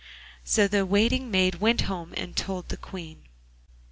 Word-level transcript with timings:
So 0.43 0.67
the 0.67 0.83
waiting 0.83 1.29
maid 1.29 1.61
went 1.61 1.81
home 1.81 2.15
and 2.17 2.35
told 2.35 2.69
the 2.69 2.77
Queen. 2.77 3.25